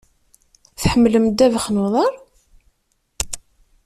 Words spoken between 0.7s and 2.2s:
Tḥemmlem ddabex n uḍaṛ?